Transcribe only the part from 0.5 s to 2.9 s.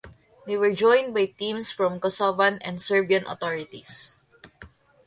were joined by teams from Kosovan and